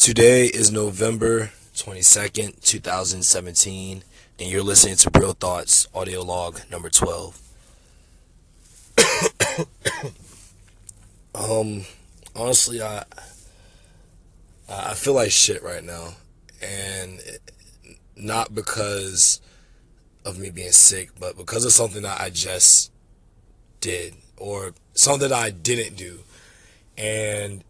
[0.00, 4.02] Today is November 22nd, 2017,
[4.38, 7.38] and you're listening to Real Thoughts audio log number 12.
[11.34, 11.84] um,
[12.34, 13.04] honestly, I
[14.70, 16.14] I feel like shit right now,
[16.62, 17.20] and
[18.16, 19.42] not because
[20.24, 22.90] of me being sick, but because of something that I just
[23.82, 26.20] did or something that I didn't do,
[26.96, 27.62] and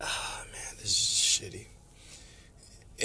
[0.00, 1.66] oh man, this is shitty.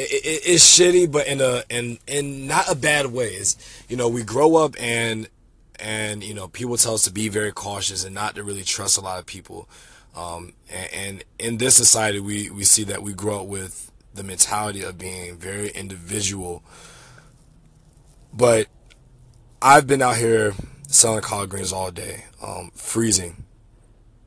[0.02, 3.34] It, it, it's shitty, but in a in in not a bad way.
[3.34, 3.56] Is
[3.88, 5.28] you know we grow up and
[5.80, 8.98] and you know people tell us to be very cautious and not to really trust
[8.98, 9.68] a lot of people.
[10.16, 14.24] Um, and, and in this society, we we see that we grow up with the
[14.24, 16.64] mentality of being very individual.
[18.34, 18.68] But
[19.62, 20.54] I've been out here
[20.88, 23.44] selling collard greens all day, um, freezing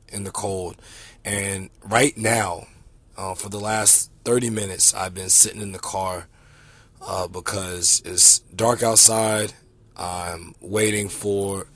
[0.08, 0.76] in the cold,
[1.24, 2.66] and right now,
[3.16, 6.26] uh, for the last 30 minutes, I've been sitting in the car
[7.06, 9.52] uh, because it's dark outside.
[9.96, 11.66] I'm waiting for,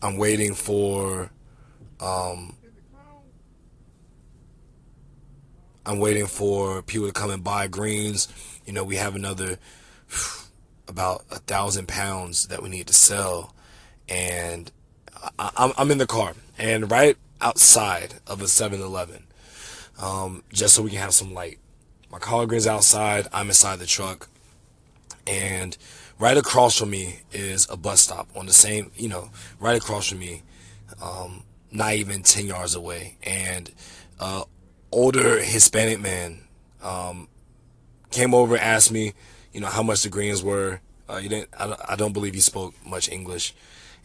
[0.00, 1.30] I'm waiting for,
[2.00, 2.56] um,
[5.84, 8.28] I'm waiting for people to come and buy greens.
[8.64, 9.58] You know, we have another
[10.88, 13.54] about a thousand pounds that we need to sell,
[14.08, 14.70] and
[15.38, 19.24] I, am in the car and right outside of a 7-Eleven,
[20.00, 21.58] um, just so we can have some light.
[22.10, 23.26] My collard greens outside.
[23.32, 24.28] I'm inside the truck,
[25.26, 25.76] and
[26.18, 30.08] right across from me is a bus stop on the same, you know, right across
[30.08, 30.42] from me,
[31.02, 33.70] um, not even 10 yards away, and
[34.18, 34.44] uh,
[34.90, 36.40] older Hispanic man
[36.82, 37.28] um,
[38.10, 39.12] came over, asked me,
[39.52, 40.80] you know, how much the greens were.
[41.08, 41.48] Uh, he didn't.
[41.58, 43.54] I, I don't believe he spoke much English,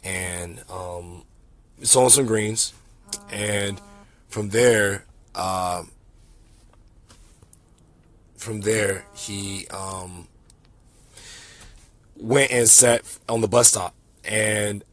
[0.03, 1.23] and um,
[1.81, 2.73] sold some greens,
[3.31, 3.79] and
[4.27, 5.83] from there, uh,
[8.43, 10.27] from there he um,
[12.17, 14.83] went and sat on the bus stop, and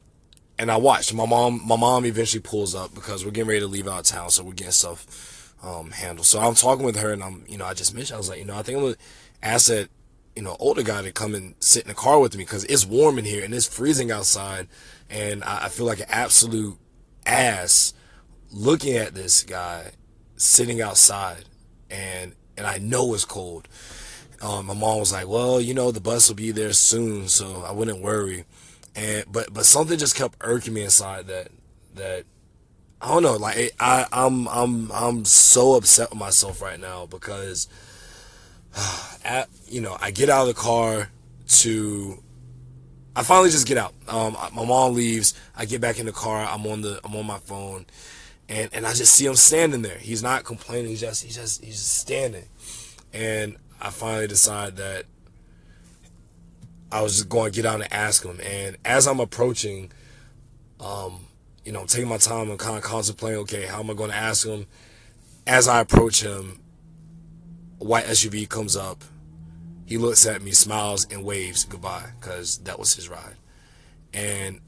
[0.58, 1.12] and I watched.
[1.12, 4.06] My mom, my mom eventually pulls up because we're getting ready to leave out of
[4.06, 6.24] town, so we're getting stuff um, handle.
[6.24, 8.38] So I'm talking with her, and I'm, you know, I just mentioned, I was like,
[8.38, 8.96] you know, I think I'm gonna
[9.42, 9.88] ask that,
[10.36, 12.86] you know, older guy to come and sit in the car with me because it's
[12.86, 14.68] warm in here and it's freezing outside,
[15.08, 16.78] and I, I feel like an absolute
[17.26, 17.94] ass
[18.52, 19.92] looking at this guy
[20.36, 21.46] sitting outside,
[21.90, 23.66] and and I know it's cold.
[24.42, 27.64] Um, my mom was like, well, you know, the bus will be there soon, so
[27.66, 28.44] I wouldn't worry.
[28.94, 31.48] And but but something just kept irking me inside that
[31.94, 32.24] that
[33.00, 33.36] I don't know.
[33.36, 37.66] Like I, I'm, I'm, I'm so upset with myself right now because,
[39.24, 41.08] at you know, I get out of the car
[41.48, 42.22] to,
[43.16, 43.94] I finally just get out.
[44.06, 45.34] Um, my mom leaves.
[45.56, 46.46] I get back in the car.
[46.46, 47.86] I'm on the, I'm on my phone,
[48.50, 49.96] and and I just see him standing there.
[49.96, 50.90] He's not complaining.
[50.90, 52.44] He's just, he's just, he's just standing,
[53.14, 55.04] and I finally decide that
[56.92, 58.40] I was just going to get out and ask him.
[58.44, 59.90] And as I'm approaching,
[60.78, 61.26] um
[61.64, 64.16] you know, taking my time and kind of contemplating, okay, how am I going to
[64.16, 64.66] ask him?
[65.46, 66.58] As I approach him,
[67.80, 69.04] a white SUV comes up.
[69.86, 73.36] He looks at me, smiles, and waves goodbye because that was his ride.
[74.14, 74.60] And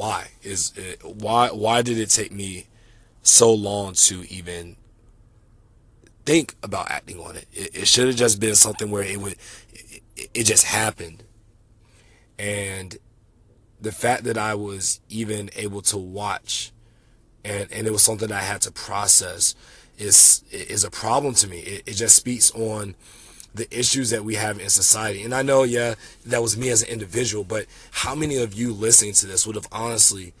[0.00, 2.66] why is it, why why did it take me
[3.20, 4.76] so long to even
[6.24, 7.46] think about acting on it?
[7.52, 9.36] It, it should have just been something where it would
[10.16, 11.24] it just happened.
[12.38, 12.96] And
[13.78, 16.72] the fact that I was even able to watch
[17.44, 19.54] and, and it was something I had to process
[19.98, 21.58] is is a problem to me.
[21.58, 22.94] It, it just speaks on
[23.54, 25.22] the issues that we have in society.
[25.22, 25.94] And I know, yeah,
[26.26, 29.56] that was me as an individual, but how many of you listening to this would
[29.56, 30.32] have honestly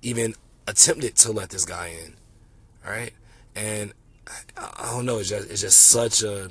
[0.00, 0.34] even
[0.66, 2.14] attempted to let this guy in?
[2.84, 3.12] All right.
[3.54, 3.92] And
[4.56, 6.50] I don't know, it's just it's just such a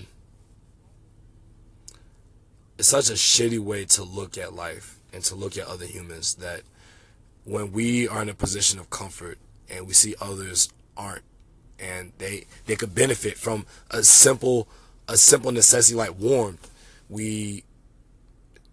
[2.77, 6.35] it's such a shitty way to look at life and to look at other humans
[6.35, 6.61] that
[7.43, 9.37] when we are in a position of comfort
[9.69, 11.23] and we see others aren't
[11.79, 14.67] and they they could benefit from a simple
[15.11, 16.71] a simple necessity like warmth
[17.09, 17.63] we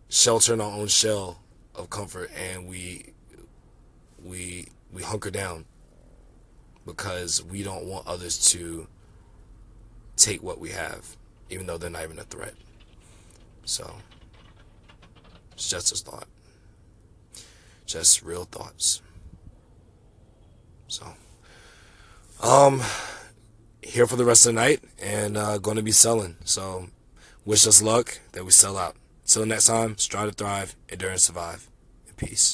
[0.09, 1.41] shelter in our own shell
[1.75, 3.13] of comfort and we
[4.25, 5.65] we we hunker down
[6.87, 8.87] because we don't want others to
[10.17, 11.17] take what we have
[11.51, 12.55] even though they're not even a threat
[13.69, 13.95] so,
[15.53, 16.27] it's just a thought.
[17.85, 19.03] Just real thoughts.
[20.89, 21.05] So,
[22.43, 22.81] um,
[23.99, 26.37] here for the rest of the night and uh, going to be selling.
[26.45, 26.87] So,
[27.45, 28.95] wish us luck that we sell out.
[29.27, 31.69] Till next time, strive to thrive, endure and survive.
[32.07, 32.47] In peace.